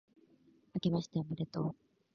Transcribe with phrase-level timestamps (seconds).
[0.73, 1.75] 明けましておめでとう